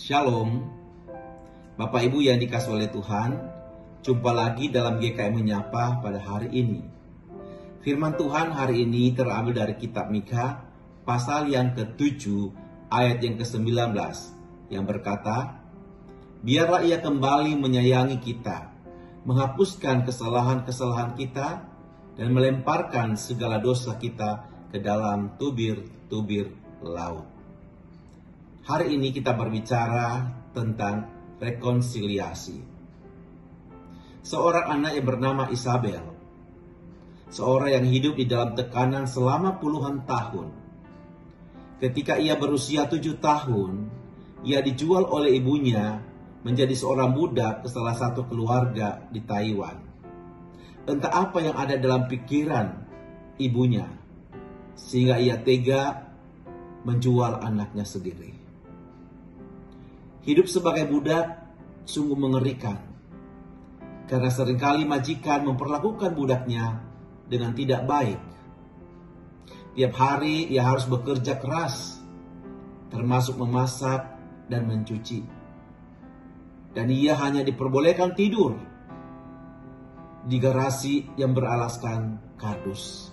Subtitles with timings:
[0.00, 0.64] Shalom,
[1.76, 3.36] Bapak Ibu yang dikasih oleh Tuhan,
[4.00, 6.80] jumpa lagi dalam GKM Menyapa pada hari ini.
[7.84, 10.64] Firman Tuhan hari ini terambil dari kitab Mika,
[11.04, 12.16] pasal yang ke-7,
[12.88, 13.92] ayat yang ke-19,
[14.72, 15.60] yang berkata,
[16.40, 18.72] Biarlah ia kembali menyayangi kita,
[19.28, 21.68] menghapuskan kesalahan-kesalahan kita,
[22.16, 27.39] dan melemparkan segala dosa kita ke dalam tubir-tubir laut.
[28.70, 31.10] Hari ini kita berbicara tentang
[31.42, 32.62] rekonsiliasi.
[34.22, 35.98] Seorang anak yang bernama Isabel,
[37.34, 40.54] seorang yang hidup di dalam tekanan selama puluhan tahun.
[41.82, 43.90] Ketika ia berusia tujuh tahun,
[44.46, 45.98] ia dijual oleh ibunya
[46.46, 49.82] menjadi seorang budak ke salah satu keluarga di Taiwan.
[50.86, 52.86] Entah apa yang ada dalam pikiran
[53.34, 53.90] ibunya,
[54.78, 56.06] sehingga ia tega
[56.86, 58.49] menjual anaknya sendiri.
[60.20, 61.32] Hidup sebagai budak
[61.88, 62.76] sungguh mengerikan.
[64.04, 66.84] Karena sering kali majikan memperlakukan budaknya
[67.24, 68.20] dengan tidak baik.
[69.72, 72.04] Tiap hari ia harus bekerja keras,
[72.92, 74.12] termasuk memasak
[74.52, 75.24] dan mencuci.
[76.76, 78.60] Dan ia hanya diperbolehkan tidur
[80.28, 83.08] di garasi yang beralaskan kardus.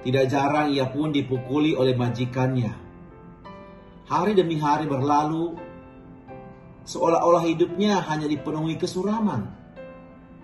[0.00, 2.89] Tidak jarang ia pun dipukuli oleh majikannya
[4.10, 5.54] Hari demi hari berlalu,
[6.82, 9.46] seolah-olah hidupnya hanya dipenuhi kesuraman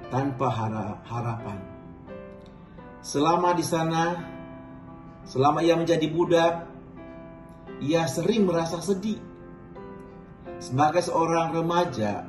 [0.07, 0.47] tanpa
[1.03, 1.59] harapan.
[3.03, 4.23] Selama di sana,
[5.27, 6.63] selama ia menjadi budak,
[7.83, 9.19] ia sering merasa sedih.
[10.63, 12.23] Sebagai seorang remaja,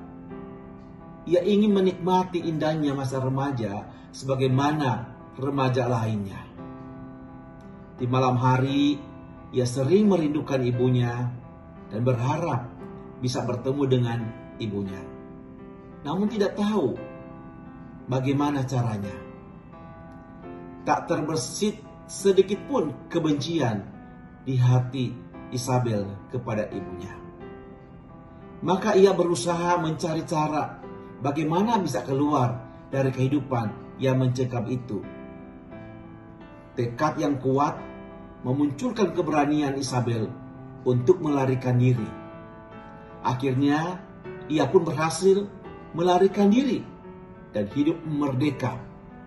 [1.29, 5.05] ia ingin menikmati indahnya masa remaja sebagaimana
[5.37, 6.41] remaja lainnya.
[7.93, 8.97] Di malam hari,
[9.55, 11.31] ia sering merindukan ibunya
[11.87, 12.67] dan berharap
[13.23, 14.19] bisa bertemu dengan
[14.59, 15.01] ibunya.
[16.03, 16.95] Namun tidak tahu
[18.11, 19.15] bagaimana caranya.
[20.87, 23.83] Tak terbersit sedikit pun kebencian
[24.47, 25.11] di hati
[25.51, 27.11] Isabel kepada ibunya.
[28.63, 30.79] Maka ia berusaha mencari cara
[31.19, 35.03] bagaimana bisa keluar dari kehidupan yang mencekam itu.
[36.77, 37.75] Tekad yang kuat
[38.45, 40.29] memunculkan keberanian Isabel
[40.85, 42.07] untuk melarikan diri.
[43.25, 44.01] Akhirnya,
[44.47, 45.49] ia pun berhasil
[45.97, 46.85] melarikan diri
[47.51, 48.77] dan hidup merdeka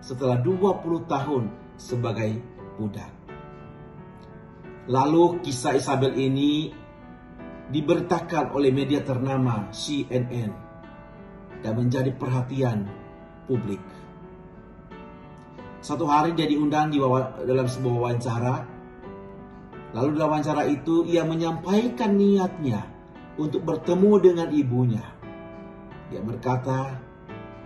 [0.01, 1.43] setelah 20 tahun
[1.77, 2.39] sebagai
[2.79, 3.11] budak.
[4.89, 6.73] Lalu kisah Isabel ini
[7.69, 10.51] diberitakan oleh media ternama CNN
[11.61, 12.89] dan menjadi perhatian
[13.45, 13.79] publik.
[15.81, 16.97] Satu hari dia diundang di
[17.45, 18.70] dalam sebuah wawancara
[19.91, 22.87] Lalu dalam wawancara itu ia menyampaikan niatnya
[23.35, 25.03] untuk bertemu dengan ibunya.
[26.07, 26.95] Dia berkata,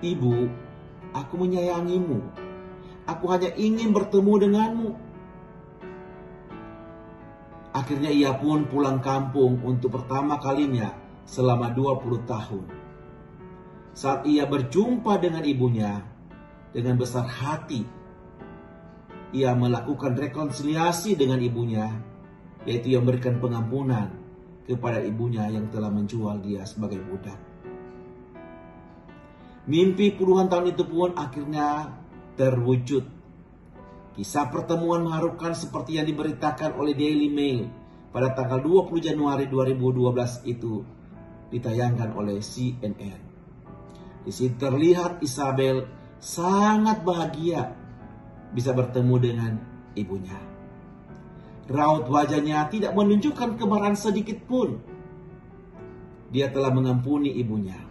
[0.01, 0.49] Ibu,
[1.13, 2.19] aku menyayangimu.
[3.05, 4.91] Aku hanya ingin bertemu denganmu.
[7.77, 10.97] Akhirnya ia pun pulang kampung untuk pertama kalinya
[11.29, 12.65] selama 20 tahun.
[13.93, 16.01] Saat ia berjumpa dengan ibunya,
[16.73, 17.85] dengan besar hati,
[19.29, 22.14] ia melakukan rekonsiliasi dengan ibunya
[22.65, 24.09] yaitu yang memberikan pengampunan
[24.65, 27.37] kepada ibunya yang telah menjual dia sebagai budak.
[29.65, 31.89] Mimpi puluhan tahun itu pun akhirnya
[32.37, 33.05] terwujud.
[34.17, 37.67] Kisah pertemuan mengharukan seperti yang diberitakan oleh Daily Mail
[38.13, 40.85] pada tanggal 20 Januari 2012 itu
[41.51, 43.21] ditayangkan oleh CNN.
[44.25, 45.85] Di sini terlihat Isabel
[46.17, 47.75] sangat bahagia
[48.55, 49.51] bisa bertemu dengan
[49.93, 50.54] ibunya.
[51.65, 54.77] Raut wajahnya tidak menunjukkan kemarahan sedikit pun.
[56.29, 57.81] Dia telah mengampuni ibunya.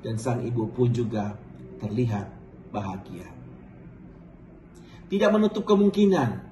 [0.00, 1.36] Dan sang ibu pun juga
[1.82, 2.32] terlihat
[2.72, 3.28] bahagia.
[5.08, 6.48] Tidak menutup kemungkinan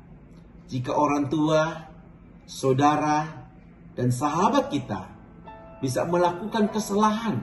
[0.66, 1.89] jika orang tua,
[2.45, 3.49] saudara,
[3.95, 5.09] dan sahabat kita
[5.81, 7.41] bisa melakukan kesalahan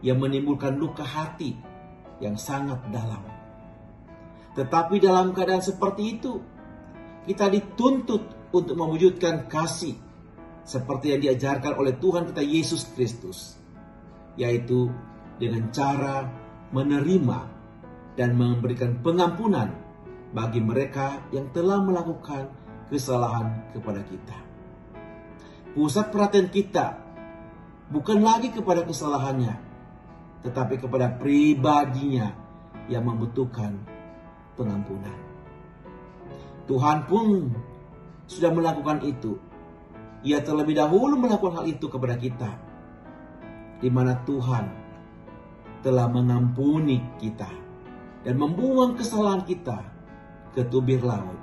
[0.00, 1.58] yang menimbulkan luka hati
[2.22, 3.20] yang sangat dalam.
[4.56, 6.40] Tetapi dalam keadaan seperti itu,
[7.26, 9.98] kita dituntut untuk mewujudkan kasih
[10.62, 13.58] seperti yang diajarkan oleh Tuhan kita Yesus Kristus,
[14.38, 14.90] yaitu
[15.36, 16.26] dengan cara
[16.70, 17.40] menerima
[18.16, 19.70] dan memberikan pengampunan
[20.32, 22.50] bagi mereka yang telah melakukan
[22.90, 24.38] kesalahan kepada kita.
[25.76, 26.96] Pusat perhatian kita
[27.92, 29.54] bukan lagi kepada kesalahannya,
[30.42, 32.32] tetapi kepada pribadinya
[32.86, 33.76] yang membutuhkan
[34.56, 35.25] pengampunan.
[36.66, 37.54] Tuhan pun
[38.26, 39.38] sudah melakukan itu.
[40.26, 42.50] Ia terlebih dahulu melakukan hal itu kepada kita.
[43.78, 44.66] Di mana Tuhan
[45.86, 47.46] telah mengampuni kita
[48.26, 49.78] dan membuang kesalahan kita
[50.50, 51.38] ke tubir laut.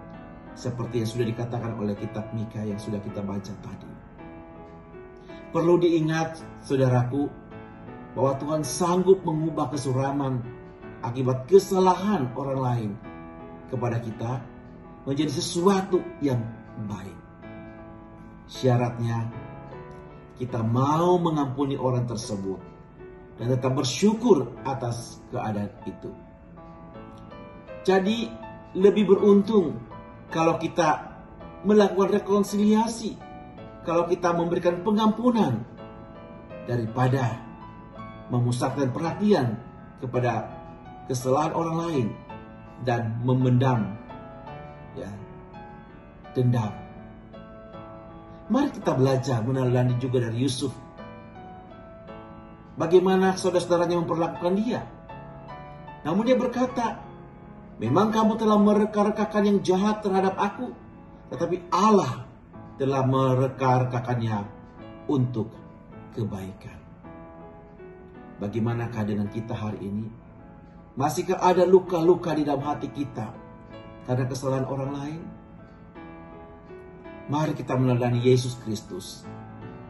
[0.53, 3.91] Seperti yang sudah dikatakan oleh kitab Mika yang sudah kita baca tadi.
[5.49, 7.29] Perlu diingat, saudaraku,
[8.13, 10.41] bahwa Tuhan sanggup mengubah kesuraman
[11.01, 12.91] akibat kesalahan orang lain
[13.73, 14.41] kepada kita
[15.03, 16.39] menjadi sesuatu yang
[16.87, 17.19] baik.
[18.47, 19.27] Syaratnya
[20.39, 22.59] kita mau mengampuni orang tersebut
[23.39, 26.11] dan tetap bersyukur atas keadaan itu.
[27.83, 28.31] Jadi
[28.79, 29.75] lebih beruntung
[30.31, 31.13] kalau kita
[31.67, 33.19] melakukan rekonsiliasi,
[33.83, 35.63] kalau kita memberikan pengampunan
[36.63, 37.43] daripada
[38.31, 39.59] memusatkan perhatian
[39.99, 40.47] kepada
[41.11, 42.07] kesalahan orang lain
[42.87, 44.02] dan memendam
[44.97, 45.09] ya
[46.33, 46.73] dendam.
[48.49, 50.73] Mari kita belajar meneladani juga dari Yusuf.
[52.73, 54.81] Bagaimana saudara-saudaranya memperlakukan dia.
[56.03, 56.99] Namun dia berkata,
[57.79, 60.73] memang kamu telah mereka-rekakan yang jahat terhadap aku.
[61.31, 62.27] Tetapi Allah
[62.75, 64.43] telah mereka-rekakannya
[65.07, 65.53] untuk
[66.17, 66.77] kebaikan.
[68.41, 70.07] Bagaimanakah dengan kita hari ini?
[70.97, 73.42] Masihkah ada luka-luka di dalam hati kita
[74.03, 75.21] karena kesalahan orang lain?
[77.31, 79.23] Mari kita meneladani Yesus Kristus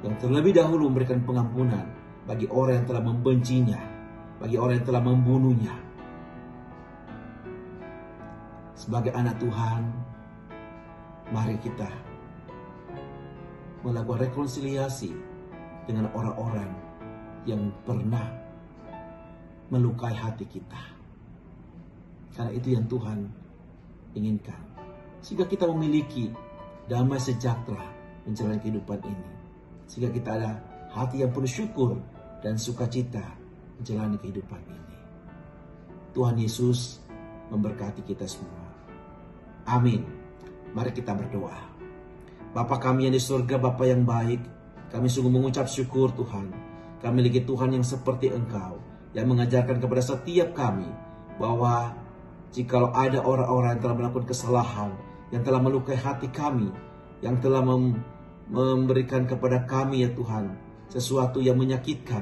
[0.05, 1.89] yang terlebih dahulu memberikan pengampunan
[2.29, 3.81] bagi orang yang telah membencinya,
[4.37, 5.75] bagi orang yang telah membunuhnya.
[8.77, 9.81] Sebagai anak Tuhan,
[11.33, 11.89] mari kita
[13.81, 15.11] melakukan rekonsiliasi
[15.89, 16.69] dengan orang-orang
[17.43, 18.23] yang pernah
[19.67, 20.83] melukai hati kita.
[22.33, 23.42] Karena itu yang Tuhan
[24.17, 24.57] inginkan.
[25.23, 26.29] Sehingga kita memiliki
[26.89, 27.83] damai sejahtera
[28.27, 29.29] menjalani kehidupan ini.
[29.87, 30.51] Sehingga kita ada
[30.91, 31.99] hati yang penuh syukur
[32.43, 33.23] dan sukacita
[33.79, 34.95] menjalani kehidupan ini.
[36.13, 37.01] Tuhan Yesus
[37.49, 38.63] memberkati kita semua.
[39.65, 40.03] Amin.
[40.73, 41.73] Mari kita berdoa.
[42.53, 44.41] Bapa kami yang di surga, Bapa yang baik,
[44.93, 46.53] kami sungguh mengucap syukur Tuhan.
[47.01, 48.77] Kami memiliki Tuhan yang seperti Engkau,
[49.17, 50.87] yang mengajarkan kepada setiap kami
[51.41, 51.97] bahwa
[52.53, 54.91] jikalau ada orang-orang yang telah melakukan kesalahan,
[55.33, 56.69] yang telah melukai hati kami,
[57.25, 57.99] yang telah mem
[58.43, 60.53] memberikan kepada kami ya Tuhan
[60.91, 62.21] sesuatu yang menyakitkan,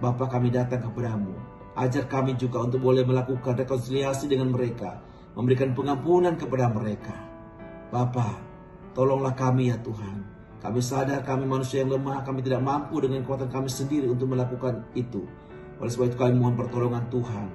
[0.00, 1.34] Bapa kami datang kepadamu.
[1.76, 4.98] Ajar kami juga untuk boleh melakukan rekonsiliasi dengan mereka,
[5.36, 7.14] memberikan pengampunan kepada mereka.
[7.92, 8.38] Bapa,
[8.94, 13.46] tolonglah kami ya Tuhan kami sadar kami manusia yang lemah, kami tidak mampu dengan kekuatan
[13.46, 15.22] kami sendiri untuk melakukan itu.
[15.78, 17.46] Oleh sebab itu kami mohon pertolongan Tuhan.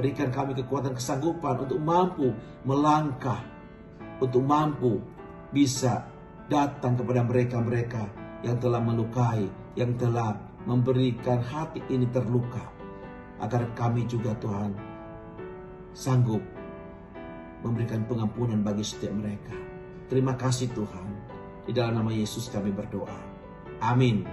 [0.00, 2.32] Berikan kami kekuatan kesanggupan untuk mampu
[2.64, 3.44] melangkah,
[4.16, 4.96] untuk mampu
[5.52, 6.08] bisa
[6.48, 8.08] datang kepada mereka-mereka
[8.40, 9.44] yang telah melukai,
[9.76, 12.64] yang telah memberikan hati ini terluka.
[13.44, 14.72] Agar kami juga Tuhan
[15.92, 16.40] sanggup
[17.60, 19.52] memberikan pengampunan bagi setiap mereka.
[20.08, 21.08] Terima kasih Tuhan.
[21.68, 23.20] Di dalam nama Yesus kami berdoa.
[23.84, 24.24] Amin.